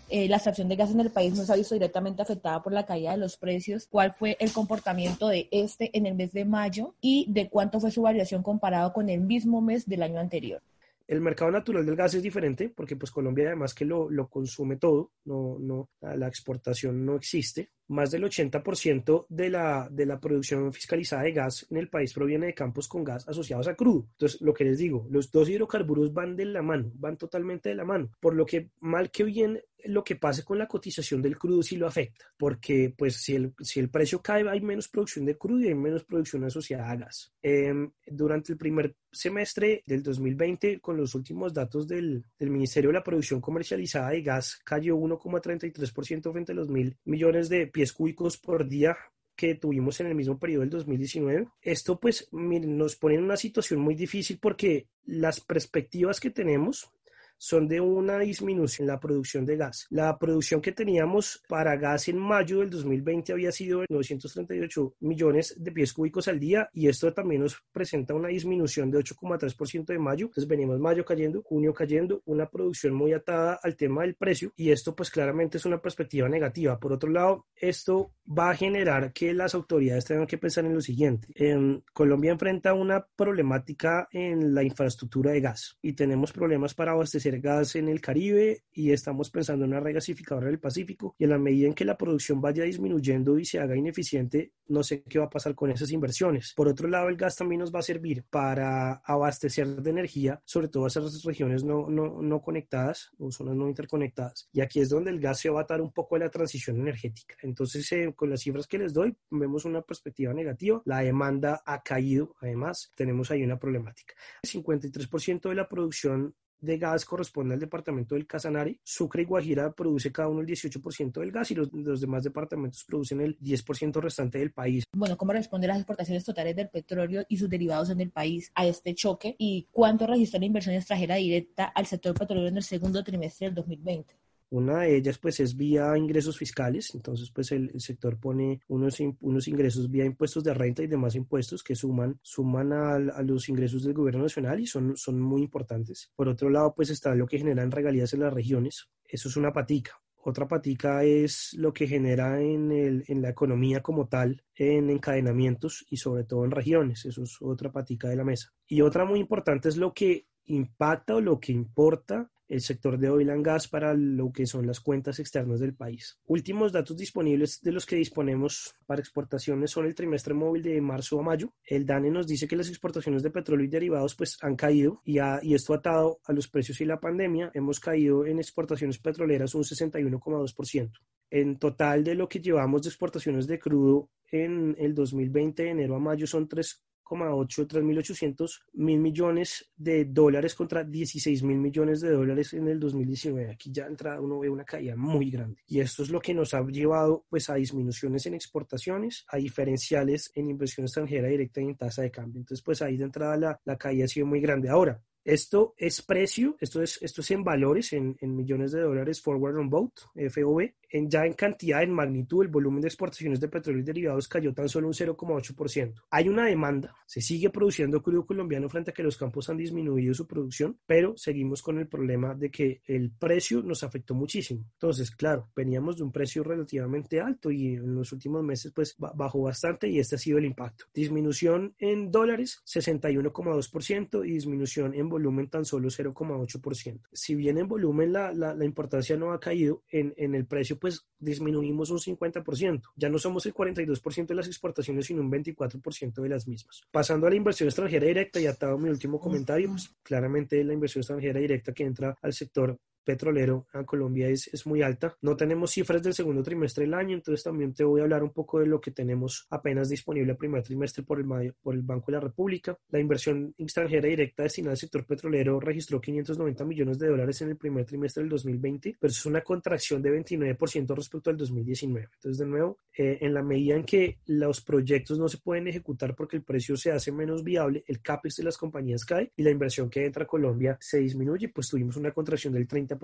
eh, 0.08 0.28
la 0.28 0.36
extracción 0.36 0.68
de 0.68 0.76
gas 0.76 0.92
en 0.92 1.00
el 1.00 1.10
país 1.10 1.34
no 1.34 1.44
se 1.44 1.52
ha 1.52 1.56
visto 1.56 1.74
directamente 1.74 2.22
afectada 2.22 2.62
por 2.62 2.72
la 2.72 2.86
caída 2.86 3.12
de 3.12 3.16
los 3.16 3.36
precios, 3.36 3.86
cuál 3.88 4.14
fue 4.14 4.36
el 4.38 4.52
comportamiento 4.52 5.28
de 5.28 5.48
este 5.50 5.96
en 5.96 6.06
el 6.06 6.14
mes 6.14 6.32
de 6.32 6.44
mayo 6.44 6.94
y 7.00 7.26
de 7.28 7.48
cuánto 7.48 7.80
fue 7.80 7.90
su 7.90 8.02
variación 8.02 8.42
comparado 8.42 8.92
con 8.92 9.08
el 9.08 9.20
mismo 9.20 9.60
mes 9.60 9.86
del 9.88 10.02
año 10.02 10.20
anterior. 10.20 10.62
El 11.08 11.20
mercado 11.20 11.50
natural 11.50 11.86
del 11.86 11.96
gas 11.96 12.14
es 12.14 12.22
diferente 12.22 12.68
porque 12.68 12.96
pues 12.96 13.10
Colombia 13.10 13.46
además 13.46 13.74
que 13.74 13.84
lo, 13.84 14.10
lo 14.10 14.28
consume 14.28 14.76
todo, 14.76 15.12
no, 15.24 15.56
no, 15.58 15.88
la 16.00 16.26
exportación 16.26 17.04
no 17.04 17.16
existe. 17.16 17.70
Más 17.88 18.10
del 18.10 18.24
80% 18.24 19.26
de 19.28 19.50
la, 19.50 19.88
de 19.90 20.06
la 20.06 20.18
producción 20.20 20.72
fiscalizada 20.72 21.22
de 21.22 21.32
gas 21.32 21.66
en 21.70 21.76
el 21.76 21.88
país 21.88 22.12
proviene 22.12 22.46
de 22.46 22.54
campos 22.54 22.88
con 22.88 23.04
gas 23.04 23.28
asociados 23.28 23.68
a 23.68 23.74
crudo. 23.74 24.06
Entonces, 24.12 24.40
lo 24.40 24.54
que 24.54 24.64
les 24.64 24.78
digo, 24.78 25.06
los 25.10 25.30
dos 25.30 25.48
hidrocarburos 25.48 26.12
van 26.12 26.36
de 26.36 26.46
la 26.46 26.62
mano, 26.62 26.90
van 26.94 27.16
totalmente 27.16 27.68
de 27.68 27.74
la 27.74 27.84
mano. 27.84 28.10
Por 28.20 28.34
lo 28.34 28.44
que, 28.46 28.70
mal 28.80 29.10
que 29.10 29.24
bien, 29.24 29.60
lo 29.84 30.04
que 30.04 30.16
pase 30.16 30.44
con 30.44 30.58
la 30.58 30.66
cotización 30.66 31.22
del 31.22 31.38
crudo 31.38 31.62
sí 31.62 31.76
lo 31.76 31.86
afecta, 31.86 32.26
porque 32.36 32.92
pues 32.96 33.16
si 33.16 33.34
el, 33.34 33.54
si 33.60 33.80
el 33.80 33.88
precio 33.88 34.20
cae 34.20 34.48
hay 34.48 34.60
menos 34.60 34.88
producción 34.88 35.24
de 35.24 35.36
crudo 35.36 35.60
y 35.60 35.68
hay 35.68 35.74
menos 35.74 36.04
producción 36.04 36.44
asociada 36.44 36.90
a 36.90 36.96
gas. 36.96 37.32
Eh, 37.42 37.72
durante 38.06 38.52
el 38.52 38.58
primer 38.58 38.96
semestre 39.10 39.82
del 39.86 40.02
2020, 40.02 40.80
con 40.80 40.96
los 40.96 41.14
últimos 41.14 41.52
datos 41.54 41.86
del, 41.86 42.24
del 42.38 42.50
Ministerio 42.50 42.90
de 42.90 42.94
la 42.94 43.02
Producción 43.02 43.40
Comercializada 43.40 44.10
de 44.10 44.22
Gas, 44.22 44.60
cayó 44.64 44.96
1,33% 44.96 46.32
frente 46.32 46.52
a 46.52 46.54
los 46.54 46.68
mil 46.68 46.96
millones 47.04 47.48
de 47.48 47.66
pies 47.76 47.92
cúbicos 47.92 48.38
por 48.38 48.66
día 48.66 48.96
que 49.36 49.54
tuvimos 49.54 50.00
en 50.00 50.06
el 50.06 50.14
mismo 50.14 50.38
periodo 50.38 50.62
del 50.62 50.70
2019. 50.70 51.48
Esto 51.60 52.00
pues 52.00 52.26
nos 52.32 52.96
pone 52.96 53.16
en 53.16 53.24
una 53.24 53.36
situación 53.36 53.80
muy 53.80 53.94
difícil 53.94 54.38
porque 54.40 54.86
las 55.04 55.40
perspectivas 55.42 56.18
que 56.18 56.30
tenemos 56.30 56.90
son 57.38 57.68
de 57.68 57.80
una 57.80 58.18
disminución 58.18 58.86
en 58.86 58.88
la 58.88 59.00
producción 59.00 59.44
de 59.44 59.56
gas. 59.56 59.86
La 59.90 60.18
producción 60.18 60.60
que 60.60 60.72
teníamos 60.72 61.42
para 61.48 61.76
gas 61.76 62.08
en 62.08 62.18
mayo 62.18 62.60
del 62.60 62.70
2020 62.70 63.32
había 63.32 63.52
sido 63.52 63.80
de 63.80 63.86
938 63.90 64.94
millones 65.00 65.54
de 65.58 65.72
pies 65.72 65.92
cúbicos 65.92 66.28
al 66.28 66.38
día 66.38 66.68
y 66.72 66.88
esto 66.88 67.12
también 67.12 67.42
nos 67.42 67.62
presenta 67.72 68.14
una 68.14 68.28
disminución 68.28 68.90
de 68.90 68.98
8,3% 68.98 69.86
de 69.86 69.98
mayo. 69.98 70.26
Entonces 70.26 70.48
venimos 70.48 70.78
mayo 70.78 71.04
cayendo, 71.04 71.42
junio 71.42 71.72
cayendo, 71.72 72.22
una 72.24 72.48
producción 72.48 72.94
muy 72.94 73.12
atada 73.12 73.58
al 73.62 73.76
tema 73.76 74.02
del 74.02 74.14
precio 74.14 74.52
y 74.56 74.70
esto 74.70 74.94
pues 74.94 75.10
claramente 75.10 75.58
es 75.58 75.66
una 75.66 75.80
perspectiva 75.80 76.28
negativa. 76.28 76.78
Por 76.78 76.92
otro 76.92 77.10
lado, 77.10 77.46
esto 77.54 78.12
va 78.26 78.50
a 78.50 78.56
generar 78.56 79.12
que 79.12 79.32
las 79.32 79.54
autoridades 79.54 80.04
tengan 80.04 80.26
que 80.26 80.38
pensar 80.38 80.64
en 80.64 80.74
lo 80.74 80.80
siguiente. 80.80 81.28
En 81.34 81.84
Colombia 81.92 82.32
enfrenta 82.32 82.74
una 82.74 83.06
problemática 83.16 84.08
en 84.10 84.54
la 84.54 84.62
infraestructura 84.62 85.32
de 85.32 85.40
gas 85.40 85.78
y 85.82 85.92
tenemos 85.92 86.32
problemas 86.32 86.74
para 86.74 86.92
abastecer 86.92 87.25
gas 87.40 87.76
en 87.76 87.88
el 87.88 88.00
Caribe 88.00 88.64
y 88.72 88.92
estamos 88.92 89.30
pensando 89.30 89.64
en 89.64 89.72
una 89.72 89.80
regasificadora 89.80 90.46
del 90.46 90.58
Pacífico 90.58 91.14
y 91.18 91.24
en 91.24 91.30
la 91.30 91.38
medida 91.38 91.66
en 91.66 91.74
que 91.74 91.84
la 91.84 91.96
producción 91.96 92.40
vaya 92.40 92.64
disminuyendo 92.64 93.38
y 93.38 93.44
se 93.44 93.58
haga 93.58 93.76
ineficiente, 93.76 94.52
no 94.68 94.82
sé 94.82 95.02
qué 95.02 95.18
va 95.18 95.26
a 95.26 95.30
pasar 95.30 95.54
con 95.54 95.70
esas 95.70 95.90
inversiones. 95.90 96.52
Por 96.56 96.68
otro 96.68 96.88
lado, 96.88 97.08
el 97.08 97.16
gas 97.16 97.36
también 97.36 97.60
nos 97.60 97.74
va 97.74 97.80
a 97.80 97.82
servir 97.82 98.24
para 98.28 99.02
abastecer 99.04 99.66
de 99.66 99.90
energía, 99.90 100.40
sobre 100.44 100.68
todo 100.68 100.84
a 100.84 100.88
esas 100.88 101.22
regiones 101.22 101.64
no, 101.64 101.88
no, 101.88 102.22
no 102.22 102.40
conectadas 102.40 103.10
o 103.18 103.30
zonas 103.30 103.56
no 103.56 103.68
interconectadas. 103.68 104.48
Y 104.52 104.60
aquí 104.60 104.80
es 104.80 104.88
donde 104.88 105.10
el 105.10 105.20
gas 105.20 105.40
se 105.40 105.50
va 105.50 105.60
a 105.60 105.62
atar 105.64 105.80
un 105.80 105.92
poco 105.92 106.16
de 106.16 106.24
la 106.24 106.30
transición 106.30 106.78
energética. 106.80 107.36
Entonces, 107.42 107.90
eh, 107.92 108.12
con 108.14 108.30
las 108.30 108.40
cifras 108.40 108.66
que 108.66 108.78
les 108.78 108.92
doy, 108.92 109.16
vemos 109.30 109.64
una 109.64 109.82
perspectiva 109.82 110.32
negativa. 110.32 110.82
La 110.84 111.00
demanda 111.00 111.62
ha 111.64 111.82
caído, 111.82 112.36
además, 112.40 112.92
tenemos 112.94 113.30
ahí 113.30 113.42
una 113.42 113.58
problemática. 113.58 114.14
El 114.42 114.50
53% 114.50 115.48
de 115.48 115.54
la 115.54 115.68
producción 115.68 116.34
de 116.60 116.78
gas 116.78 117.04
corresponde 117.04 117.54
al 117.54 117.60
departamento 117.60 118.14
del 118.14 118.26
Casanare. 118.26 118.80
Sucre 118.82 119.22
y 119.22 119.24
Guajira 119.24 119.72
produce 119.72 120.12
cada 120.12 120.28
uno 120.28 120.40
el 120.40 120.46
18% 120.46 121.20
del 121.20 121.32
gas 121.32 121.50
y 121.50 121.54
los, 121.54 121.72
los, 121.72 122.00
demás 122.00 122.24
departamentos 122.24 122.84
producen 122.84 123.20
el 123.20 123.38
10% 123.38 124.00
restante 124.00 124.38
del 124.38 124.52
país. 124.52 124.84
Bueno, 124.92 125.16
¿cómo 125.16 125.32
responden 125.32 125.68
las 125.68 125.78
exportaciones 125.78 126.24
totales 126.24 126.56
del 126.56 126.68
petróleo 126.68 127.24
y 127.28 127.36
sus 127.36 127.48
derivados 127.48 127.90
en 127.90 128.00
el 128.00 128.10
país 128.10 128.50
a 128.54 128.66
este 128.66 128.94
choque? 128.94 129.34
¿Y 129.38 129.68
cuánto 129.70 130.06
registró 130.06 130.40
la 130.40 130.46
inversión 130.46 130.74
extranjera 130.74 131.16
directa 131.16 131.64
al 131.66 131.86
sector 131.86 132.14
petrolero 132.14 132.48
en 132.48 132.56
el 132.56 132.62
segundo 132.62 133.02
trimestre 133.02 133.46
del 133.46 133.54
2020? 133.54 134.25
Una 134.50 134.80
de 134.80 134.96
ellas 134.96 135.18
pues 135.18 135.40
es 135.40 135.56
vía 135.56 135.96
ingresos 135.96 136.38
fiscales, 136.38 136.94
entonces 136.94 137.30
pues 137.30 137.50
el, 137.52 137.72
sector 137.80 138.18
pone 138.18 138.60
unos, 138.68 138.98
unos 139.20 139.48
ingresos 139.48 139.90
vía 139.90 140.04
impuestos 140.04 140.44
de 140.44 140.54
renta 140.54 140.82
y 140.82 140.86
demás 140.86 141.14
impuestos 141.16 141.62
que 141.62 141.74
suman, 141.74 142.18
suman 142.22 142.72
a, 142.72 142.94
a, 142.94 143.22
los 143.22 143.48
ingresos 143.48 143.82
del 143.82 143.94
gobierno 143.94 144.22
nacional 144.22 144.60
y 144.60 144.66
son, 144.66 144.96
son 144.96 145.20
muy 145.20 145.42
importantes. 145.42 146.10
Por 146.14 146.28
otro 146.28 146.48
lado 146.48 146.74
pues 146.74 146.90
está 146.90 147.14
lo 147.14 147.26
que 147.26 147.38
generan 147.38 147.70
regalías 147.70 148.12
en 148.14 148.20
las 148.20 148.32
regiones, 148.32 148.88
eso 149.04 149.28
es 149.28 149.36
una 149.36 149.52
patica. 149.52 150.00
Otra 150.28 150.48
patica 150.48 151.04
es 151.04 151.54
lo 151.56 151.72
que 151.72 151.86
genera 151.86 152.40
en, 152.40 152.72
el, 152.72 153.04
en 153.06 153.22
la 153.22 153.28
economía 153.28 153.80
como 153.80 154.08
tal, 154.08 154.42
en 154.56 154.90
encadenamientos 154.90 155.86
y 155.88 155.98
sobre 155.98 156.24
todo 156.24 156.44
en 156.44 156.50
regiones, 156.50 157.04
eso 157.04 157.22
es 157.22 157.36
otra 157.40 157.70
patica 157.70 158.08
de 158.08 158.16
la 158.16 158.24
mesa. 158.24 158.52
Y 158.66 158.80
otra 158.80 159.04
muy 159.04 159.20
importante 159.20 159.68
es 159.68 159.76
lo 159.76 159.94
que 159.94 160.26
impacta 160.46 161.14
o 161.14 161.20
lo 161.20 161.38
que 161.38 161.52
importa 161.52 162.28
el 162.48 162.60
sector 162.60 162.98
de 162.98 163.10
oil 163.10 163.30
and 163.30 163.44
gas 163.44 163.68
para 163.68 163.94
lo 163.94 164.30
que 164.32 164.46
son 164.46 164.66
las 164.66 164.80
cuentas 164.80 165.18
externas 165.18 165.60
del 165.60 165.74
país. 165.74 166.18
Últimos 166.26 166.72
datos 166.72 166.96
disponibles 166.96 167.60
de 167.60 167.72
los 167.72 167.86
que 167.86 167.96
disponemos 167.96 168.74
para 168.86 169.00
exportaciones 169.00 169.70
son 169.70 169.86
el 169.86 169.94
trimestre 169.94 170.34
móvil 170.34 170.62
de 170.62 170.80
marzo 170.80 171.20
a 171.20 171.22
mayo. 171.22 171.52
El 171.64 171.86
DANE 171.86 172.10
nos 172.10 172.26
dice 172.26 172.46
que 172.46 172.56
las 172.56 172.68
exportaciones 172.68 173.22
de 173.22 173.30
petróleo 173.30 173.64
y 173.66 173.68
derivados 173.68 174.14
pues 174.14 174.38
han 174.42 174.56
caído 174.56 175.00
y, 175.04 175.18
y 175.42 175.54
esto 175.54 175.74
atado 175.74 176.20
a 176.24 176.32
los 176.32 176.48
precios 176.48 176.80
y 176.80 176.84
la 176.84 177.00
pandemia 177.00 177.50
hemos 177.54 177.80
caído 177.80 178.26
en 178.26 178.38
exportaciones 178.38 178.98
petroleras 178.98 179.54
un 179.54 179.62
61,2%. 179.62 180.92
En 181.30 181.58
total 181.58 182.04
de 182.04 182.14
lo 182.14 182.28
que 182.28 182.40
llevamos 182.40 182.82
de 182.82 182.88
exportaciones 182.88 183.46
de 183.46 183.58
crudo 183.58 184.10
en 184.30 184.76
el 184.78 184.94
2020 184.94 185.62
de 185.62 185.70
enero 185.70 185.96
a 185.96 185.98
mayo 185.98 186.26
son 186.26 186.48
3 186.48 186.82
3.8, 187.08 187.66
3.800 187.66 188.62
mil 188.74 188.98
millones 188.98 189.70
de 189.76 190.04
dólares 190.04 190.54
contra 190.54 190.84
16 190.84 191.42
mil 191.42 191.58
millones 191.58 192.00
de 192.00 192.10
dólares 192.10 192.52
en 192.54 192.68
el 192.68 192.80
2019. 192.80 193.50
Aquí 193.50 193.70
ya 193.72 193.86
entra 193.86 194.20
uno 194.20 194.40
ve 194.40 194.50
una 194.50 194.64
caída 194.64 194.96
muy 194.96 195.30
grande. 195.30 195.62
Y 195.66 195.80
esto 195.80 196.02
es 196.02 196.10
lo 196.10 196.20
que 196.20 196.34
nos 196.34 196.54
ha 196.54 196.64
llevado 196.66 197.24
pues 197.28 197.48
a 197.50 197.54
disminuciones 197.54 198.26
en 198.26 198.34
exportaciones, 198.34 199.24
a 199.28 199.36
diferenciales 199.36 200.30
en 200.34 200.50
inversión 200.50 200.86
extranjera 200.86 201.28
directa 201.28 201.60
y 201.60 201.64
en 201.64 201.76
tasa 201.76 202.02
de 202.02 202.10
cambio. 202.10 202.40
Entonces 202.40 202.62
pues 202.64 202.82
ahí 202.82 202.96
de 202.96 203.04
entrada 203.04 203.36
la, 203.36 203.60
la 203.64 203.76
caída 203.76 204.04
ha 204.04 204.08
sido 204.08 204.26
muy 204.26 204.40
grande. 204.40 204.68
Ahora, 204.68 205.00
esto 205.26 205.74
es 205.76 206.02
precio, 206.02 206.56
esto 206.60 206.80
es, 206.80 207.02
esto 207.02 207.20
es 207.20 207.30
en 207.32 207.42
valores, 207.42 207.92
en, 207.92 208.16
en 208.20 208.36
millones 208.36 208.70
de 208.70 208.80
dólares, 208.80 209.20
forward 209.20 209.58
on 209.58 209.68
boat, 209.68 209.90
FOB, 210.14 210.70
en, 210.90 211.10
ya 211.10 211.26
en 211.26 211.32
cantidad, 211.32 211.82
en 211.82 211.92
magnitud, 211.92 212.44
el 212.44 212.48
volumen 212.48 212.80
de 212.80 212.86
exportaciones 212.86 213.40
de 213.40 213.48
petróleo 213.48 213.80
y 213.82 213.84
derivados 213.84 214.28
cayó 214.28 214.54
tan 214.54 214.68
solo 214.68 214.86
un 214.86 214.94
0,8%. 214.94 215.94
Hay 216.10 216.28
una 216.28 216.46
demanda, 216.46 216.94
se 217.06 217.20
sigue 217.20 217.50
produciendo 217.50 218.00
crudo 218.02 218.24
colombiano 218.24 218.68
frente 218.68 218.92
a 218.92 218.94
que 218.94 219.02
los 219.02 219.16
campos 219.16 219.50
han 219.50 219.56
disminuido 219.56 220.14
su 220.14 220.28
producción, 220.28 220.78
pero 220.86 221.16
seguimos 221.16 221.60
con 221.60 221.78
el 221.78 221.88
problema 221.88 222.34
de 222.36 222.50
que 222.50 222.82
el 222.86 223.10
precio 223.10 223.62
nos 223.62 223.82
afectó 223.82 224.14
muchísimo. 224.14 224.64
Entonces, 224.74 225.10
claro, 225.10 225.50
veníamos 225.56 225.96
de 225.96 226.04
un 226.04 226.12
precio 226.12 226.44
relativamente 226.44 227.20
alto 227.20 227.50
y 227.50 227.74
en 227.74 227.96
los 227.96 228.12
últimos 228.12 228.44
meses 228.44 228.72
pues 228.72 228.94
bajó 228.96 229.42
bastante 229.42 229.88
y 229.88 229.98
este 229.98 230.14
ha 230.14 230.18
sido 230.18 230.38
el 230.38 230.44
impacto. 230.44 230.84
Disminución 230.94 231.74
en 231.78 232.12
dólares 232.12 232.62
61,2% 232.64 234.24
y 234.24 234.30
disminución 234.30 234.94
en 234.94 235.08
volumen 235.16 235.48
tan 235.48 235.64
solo 235.64 235.88
0,8%. 235.88 237.00
Si 237.12 237.34
bien 237.34 237.58
en 237.58 237.68
volumen 237.68 238.12
la, 238.12 238.32
la, 238.32 238.54
la 238.54 238.64
importancia 238.64 239.16
no 239.16 239.32
ha 239.32 239.40
caído, 239.40 239.82
en, 239.90 240.12
en 240.16 240.34
el 240.34 240.46
precio 240.46 240.78
pues 240.78 241.06
disminuimos 241.18 241.90
un 241.90 241.98
50%. 241.98 242.82
Ya 242.96 243.08
no 243.08 243.18
somos 243.18 243.46
el 243.46 243.54
42% 243.54 244.26
de 244.26 244.34
las 244.34 244.46
exportaciones, 244.46 245.06
sino 245.06 245.22
un 245.22 245.30
24% 245.30 246.20
de 246.20 246.28
las 246.28 246.46
mismas. 246.46 246.82
Pasando 246.90 247.26
a 247.26 247.30
la 247.30 247.36
inversión 247.36 247.68
extranjera 247.68 248.06
directa 248.06 248.40
y 248.40 248.46
atado 248.46 248.74
a 248.74 248.78
mi 248.78 248.90
último 248.90 249.18
comentario, 249.18 249.70
pues 249.70 249.94
claramente 250.02 250.62
la 250.62 250.74
inversión 250.74 251.00
extranjera 251.00 251.40
directa 251.40 251.72
que 251.72 251.84
entra 251.84 252.16
al 252.20 252.32
sector 252.32 252.78
petrolero 253.06 253.66
a 253.72 253.84
Colombia 253.84 254.28
es, 254.28 254.48
es 254.52 254.66
muy 254.66 254.82
alta. 254.82 255.16
No 255.22 255.36
tenemos 255.36 255.70
cifras 255.70 256.02
del 256.02 256.12
segundo 256.12 256.42
trimestre 256.42 256.84
del 256.84 256.94
año, 256.94 257.14
entonces 257.14 257.44
también 257.44 257.72
te 257.72 257.84
voy 257.84 258.00
a 258.00 258.04
hablar 258.04 258.22
un 258.22 258.32
poco 258.32 258.58
de 258.58 258.66
lo 258.66 258.80
que 258.80 258.90
tenemos 258.90 259.46
apenas 259.48 259.88
disponible 259.88 260.32
el 260.32 260.36
primer 260.36 260.62
trimestre 260.62 261.04
por 261.04 261.20
el, 261.20 261.54
por 261.62 261.74
el 261.74 261.82
Banco 261.82 262.06
de 262.06 262.12
la 262.12 262.20
República. 262.20 262.76
La 262.88 262.98
inversión 262.98 263.54
extranjera 263.56 264.08
directa 264.08 264.42
destinada 264.42 264.72
al 264.72 264.78
sector 264.78 265.06
petrolero 265.06 265.60
registró 265.60 266.00
590 266.00 266.64
millones 266.64 266.98
de 266.98 267.08
dólares 267.08 267.40
en 267.42 267.50
el 267.50 267.56
primer 267.56 267.86
trimestre 267.86 268.22
del 268.22 268.30
2020, 268.30 268.96
pero 268.98 269.10
es 269.10 269.24
una 269.24 269.42
contracción 269.42 270.02
de 270.02 270.10
29% 270.10 270.94
respecto 270.94 271.30
al 271.30 271.36
2019. 271.36 272.08
Entonces, 272.12 272.38
de 272.38 272.46
nuevo, 272.46 272.80
eh, 272.98 273.18
en 273.20 273.32
la 273.32 273.42
medida 273.42 273.76
en 273.76 273.84
que 273.84 274.18
los 274.26 274.60
proyectos 274.60 275.18
no 275.18 275.28
se 275.28 275.38
pueden 275.38 275.68
ejecutar 275.68 276.16
porque 276.16 276.36
el 276.36 276.42
precio 276.42 276.76
se 276.76 276.90
hace 276.90 277.12
menos 277.12 277.44
viable, 277.44 277.84
el 277.86 278.02
CAPEX 278.02 278.36
de 278.36 278.44
las 278.44 278.58
compañías 278.58 279.04
cae 279.04 279.32
y 279.36 279.42
la 279.44 279.50
inversión 279.50 279.88
que 279.88 280.04
entra 280.04 280.24
a 280.24 280.26
Colombia 280.26 280.76
se 280.80 280.98
disminuye, 280.98 281.48
pues 281.48 281.68
tuvimos 281.68 281.96
una 281.96 282.10
contracción 282.10 282.52
del 282.52 282.66
30 282.66 282.95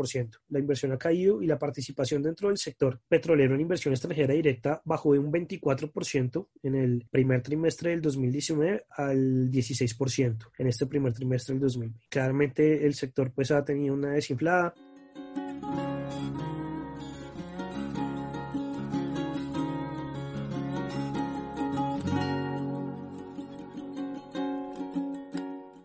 la 0.48 0.58
inversión 0.58 0.92
ha 0.92 0.98
caído 0.98 1.42
y 1.42 1.46
la 1.46 1.58
participación 1.58 2.22
dentro 2.22 2.48
del 2.48 2.58
sector 2.58 3.00
petrolero 3.08 3.54
en 3.54 3.60
inversión 3.60 3.92
extranjera 3.92 4.34
directa 4.34 4.82
bajó 4.84 5.12
de 5.12 5.18
un 5.18 5.32
24% 5.32 6.48
en 6.62 6.74
el 6.74 7.06
primer 7.10 7.42
trimestre 7.42 7.90
del 7.90 8.02
2019 8.02 8.86
al 8.90 9.50
16% 9.50 10.50
en 10.58 10.66
este 10.66 10.86
primer 10.86 11.12
trimestre 11.12 11.54
del 11.54 11.62
2020. 11.62 12.06
Claramente 12.08 12.86
el 12.86 12.94
sector 12.94 13.32
pues 13.32 13.50
ha 13.50 13.64
tenido 13.64 13.94
una 13.94 14.12
desinflada. 14.12 14.74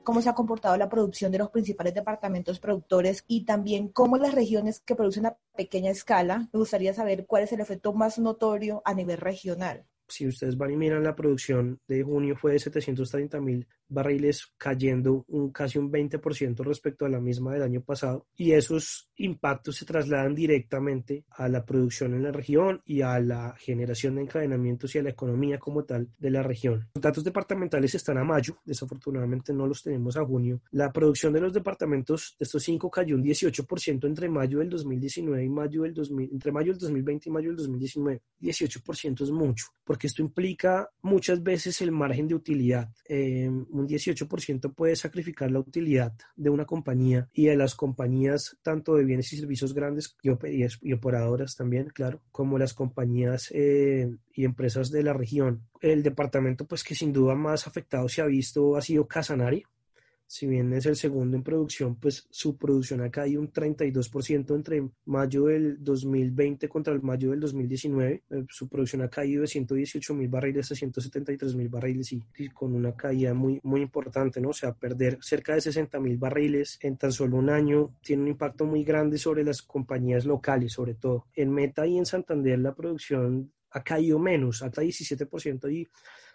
Cómo 0.07 0.21
se 0.21 0.29
ha 0.29 0.35
comportado 0.35 0.77
la 0.77 0.87
producción 0.87 1.33
de 1.33 1.37
los 1.37 1.49
principales 1.49 1.93
departamentos 1.93 2.61
productores 2.61 3.25
y 3.27 3.43
también 3.43 3.89
cómo 3.89 4.15
las 4.17 4.33
regiones 4.33 4.79
que 4.79 4.95
producen 4.95 5.25
a 5.25 5.35
pequeña 5.53 5.91
escala, 5.91 6.47
me 6.53 6.59
gustaría 6.59 6.93
saber 6.93 7.25
cuál 7.25 7.43
es 7.43 7.51
el 7.51 7.59
efecto 7.59 7.91
más 7.91 8.17
notorio 8.17 8.81
a 8.85 8.93
nivel 8.93 9.17
regional 9.17 9.85
si 10.07 10.27
ustedes 10.27 10.57
van 10.57 10.71
y 10.71 10.77
miran 10.77 11.03
la 11.03 11.15
producción 11.15 11.79
de 11.87 12.03
junio 12.03 12.35
fue 12.35 12.53
de 12.53 12.59
730 12.59 13.39
mil 13.41 13.67
barriles 13.89 14.53
cayendo 14.57 15.25
un, 15.27 15.51
casi 15.51 15.79
un 15.79 15.91
20% 15.91 16.63
respecto 16.63 17.05
a 17.05 17.09
la 17.09 17.19
misma 17.19 17.53
del 17.53 17.63
año 17.63 17.81
pasado 17.81 18.27
y 18.35 18.51
esos 18.51 19.09
impactos 19.15 19.77
se 19.77 19.85
trasladan 19.85 20.35
directamente 20.35 21.25
a 21.31 21.47
la 21.47 21.65
producción 21.65 22.13
en 22.13 22.23
la 22.23 22.31
región 22.31 22.81
y 22.85 23.01
a 23.01 23.19
la 23.19 23.55
generación 23.57 24.15
de 24.15 24.23
encadenamientos 24.23 24.93
y 24.95 24.99
a 24.99 25.03
la 25.03 25.09
economía 25.09 25.57
como 25.57 25.83
tal 25.85 26.09
de 26.17 26.31
la 26.31 26.43
región. 26.43 26.89
Los 26.95 27.01
datos 27.01 27.23
departamentales 27.23 27.95
están 27.95 28.17
a 28.17 28.23
mayo, 28.23 28.57
desafortunadamente 28.65 29.53
no 29.53 29.67
los 29.67 29.83
tenemos 29.83 30.17
a 30.17 30.25
junio. 30.25 30.61
La 30.71 30.91
producción 30.91 31.33
de 31.33 31.41
los 31.41 31.53
departamentos 31.53 32.35
de 32.39 32.43
estos 32.43 32.63
cinco 32.63 32.89
cayó 32.89 33.15
un 33.15 33.23
18% 33.23 34.05
entre 34.05 34.29
mayo 34.29 34.59
del 34.59 34.69
2019 34.69 35.43
y 35.43 35.49
mayo 35.49 35.83
del 35.83 35.93
2000, 35.93 36.29
entre 36.31 36.51
mayo 36.51 36.71
del 36.73 36.79
2020 36.79 37.29
y 37.29 37.31
mayo 37.31 37.49
del 37.49 37.57
2019. 37.57 38.21
18% 38.41 39.23
es 39.23 39.31
mucho, 39.31 39.65
porque 39.83 39.96
esto 40.05 40.21
implica 40.21 40.91
muchas 41.01 41.41
veces 41.41 41.81
el 41.81 41.91
margen 41.91 42.27
de 42.27 42.35
utilidad. 42.35 42.89
Eh, 43.09 43.49
un 43.49 43.87
18% 43.87 44.75
puede 44.75 44.95
sacrificar 44.95 45.49
la 45.49 45.59
utilidad 45.59 46.13
de 46.35 46.51
una 46.51 46.65
compañía 46.65 47.27
y 47.33 47.45
de 47.45 47.57
las 47.57 47.73
compañías 47.73 48.57
tanto 48.61 48.95
de 48.95 49.05
bienes 49.05 49.33
y 49.33 49.37
servicios 49.37 49.73
grandes 49.73 50.15
y, 50.21 50.29
y 50.81 50.93
operadoras 50.93 51.55
también, 51.55 51.87
claro, 51.87 52.21
como 52.31 52.59
las 52.59 52.75
compañías 52.75 53.49
eh, 53.51 54.15
y 54.33 54.45
empresas 54.45 54.91
de 54.91 55.01
la 55.01 55.13
región. 55.13 55.63
El 55.81 56.03
departamento 56.03 56.65
pues 56.65 56.83
que 56.83 56.93
sin 56.93 57.11
duda 57.11 57.33
más 57.33 57.65
afectado 57.65 58.07
se 58.07 58.21
ha 58.21 58.25
visto 58.25 58.75
ha 58.75 58.81
sido 58.81 59.07
Casanare, 59.07 59.63
si 60.27 60.45
bien 60.45 60.73
es 60.73 60.85
el 60.85 60.97
segundo 60.97 61.37
en 61.37 61.43
producción, 61.43 61.95
pues 61.95 62.27
su 62.29 62.57
producción 62.57 63.01
ha 63.01 63.09
caído 63.09 63.39
un 63.39 63.51
32% 63.51 64.53
entre 64.55 64.89
mayo 65.05 65.45
del 65.45 65.81
2020 65.81 66.67
contra 66.67 66.93
el 66.93 67.01
mayo 67.01 67.31
del 67.31 67.39
2019. 67.39 68.23
Eh, 68.29 68.45
su 68.49 68.67
producción 68.67 69.01
ha 69.03 69.09
caído 69.09 69.41
de 69.41 69.47
118 69.47 70.13
mil 70.13 70.27
barriles 70.27 70.69
a 70.71 70.75
173 70.75 71.55
mil 71.55 71.69
barriles 71.69 72.11
y, 72.11 72.21
con 72.53 72.75
una 72.75 72.95
caída 72.95 73.33
muy, 73.33 73.61
muy 73.63 73.81
importante, 73.81 74.41
¿no? 74.41 74.49
O 74.49 74.53
sea, 74.53 74.73
perder 74.73 75.17
cerca 75.21 75.55
de 75.55 75.61
60 75.61 75.99
mil 76.01 76.17
barriles 76.17 76.77
en 76.81 76.97
tan 76.97 77.13
solo 77.13 77.37
un 77.37 77.49
año 77.49 77.95
tiene 78.01 78.23
un 78.23 78.27
impacto 78.29 78.65
muy 78.65 78.83
grande 78.83 79.17
sobre 79.17 79.45
las 79.45 79.61
compañías 79.61 80.25
locales, 80.25 80.73
sobre 80.73 80.95
todo. 80.95 81.25
En 81.33 81.51
Meta 81.51 81.87
y 81.87 81.97
en 81.97 82.05
Santander 82.05 82.59
la 82.59 82.75
producción 82.75 83.53
ha 83.71 83.83
caído 83.83 84.19
menos, 84.19 84.61
hasta 84.61 84.81
17% 84.81 85.71
y 85.71 85.87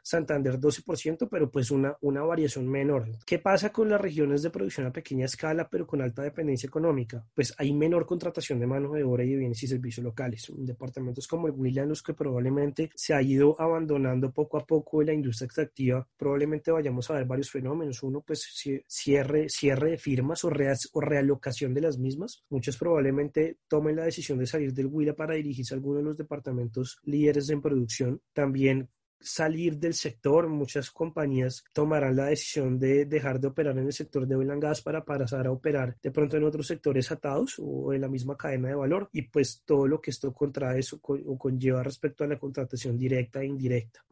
Santander 0.03 0.59
12%, 0.59 1.29
pero 1.31 1.51
pues 1.51 1.71
una, 1.71 1.97
una 2.01 2.23
variación 2.23 2.69
menor. 2.69 3.09
¿Qué 3.25 3.39
pasa 3.39 3.73
con 3.73 3.89
las 3.89 4.01
regiones 4.01 4.43
de 4.43 4.51
producción 4.51 4.87
a 4.87 4.93
pequeña 4.93 5.27
escala, 5.27 5.69
pero 5.69 5.87
con 5.87 6.03
alta 6.03 6.23
dependencia 6.23 6.67
económica? 6.67 7.25
Pues 7.35 7.55
hay 7.59 7.73
menor 7.73 8.07
contratación 8.07 8.59
de 8.59 8.67
mano 8.67 8.93
de 8.93 9.05
obra 9.05 9.25
y 9.25 9.31
de 9.31 9.37
bienes 9.37 9.63
y 9.63 9.67
servicios 9.67 10.05
locales. 10.05 10.51
Departamentos 10.57 11.27
como 11.27 11.47
el 11.47 11.55
Huila, 11.55 11.83
en 11.83 11.91
los 11.91 12.03
que 12.03 12.15
probablemente 12.15 12.91
se 12.95 13.15
ha 13.15 13.23
ido 13.23 13.61
abandonando 13.61 14.33
poco 14.33 14.59
a 14.59 14.67
poco 14.67 15.03
la 15.03 15.13
industria 15.13 15.47
extractiva, 15.47 16.07
probablemente 16.17 16.71
vayamos 16.71 17.11
a 17.11 17.15
ver 17.15 17.25
varios 17.25 17.51
fenómenos. 17.51 18.03
Uno, 18.03 18.23
pues 18.23 18.43
cierre, 18.87 19.49
cierre 19.49 19.93
de 19.93 19.99
firmas 19.99 20.45
o, 20.45 20.49
o 20.49 21.01
realocación 21.01 21.75
de 21.75 21.81
las 21.81 21.99
mismas. 21.99 22.45
Muchos 22.51 22.77
probablemente 22.77 23.59
tomen 23.69 23.97
la 23.97 24.05
decisión 24.05 24.39
de 24.39 24.47
salir 24.47 24.73
del 24.73 24.87
Huila 24.87 25.15
para 25.15 25.35
dirigirse 25.35 25.75
a 25.75 25.77
alguno 25.77 25.99
de 25.99 26.05
los 26.05 26.17
departamentos 26.17 26.99
líderes 27.05 27.49
en 27.51 27.63
producción. 27.63 28.21
También 28.33 28.89
salir 29.23 29.79
del 29.79 29.95
sector, 29.95 30.49
muchas 30.49 30.91
compañías 30.91 31.65
tomarán 31.73 32.17
la 32.17 32.27
decisión 32.27 32.79
de 32.79 33.07
dejar 33.07 33.41
de 33.41 33.49
operar 33.49 33.79
en 33.79 33.87
el 33.87 33.93
sector 33.93 34.27
de 34.27 34.37
oil 34.37 34.51
and 34.51 34.63
gas 34.63 34.83
para 34.83 35.05
pasar 35.05 35.47
a 35.47 35.53
operar 35.53 35.97
de 36.03 36.11
pronto 36.11 36.37
en 36.37 36.45
otros 36.45 36.67
sectores 36.67 37.11
atados 37.11 37.57
o 37.59 37.93
en 37.93 38.01
la 38.01 38.09
misma 38.09 38.37
cadena 38.37 38.69
de 38.69 38.75
valor 38.75 39.09
y 39.13 39.23
pues 39.23 39.63
todo 39.65 39.87
lo 39.87 40.01
que 40.01 40.11
esto 40.11 40.33
contrae 40.33 40.81
o 41.01 41.39
conlleva 41.39 41.83
respecto 41.83 42.25
a 42.25 42.27
la 42.27 42.39
contratación 42.39 42.99
directa 42.99 43.41
e 43.41 43.47
indirecta. 43.47 44.05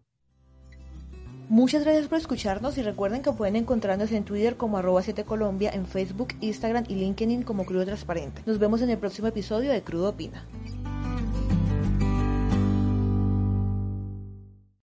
Muchas 1.51 1.83
gracias 1.83 2.07
por 2.07 2.19
escucharnos 2.19 2.79
y 2.79 2.83
recuerden 2.83 3.23
que 3.23 3.33
pueden 3.33 3.57
encontrarnos 3.57 4.13
en 4.13 4.25
Twitter 4.25 4.57
como 4.57 4.79
arroba 4.79 5.03
7 5.03 5.25
Colombia, 5.25 5.73
en 5.75 5.85
Facebook, 5.85 6.29
Instagram 6.41 6.85
y 6.87 6.95
LinkedIn 6.95 7.43
como 7.43 7.67
Crudo 7.67 7.85
Transparente. 7.85 8.43
Nos 8.47 8.61
vemos 8.61 8.83
en 8.83 8.91
el 8.91 8.99
próximo 8.99 9.27
episodio 9.27 9.73
de 9.73 9.83
Crudo 9.83 10.11
Opina. 10.11 10.47